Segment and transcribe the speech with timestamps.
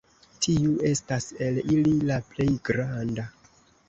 [0.43, 3.27] Tiu estas el ili la plej granda.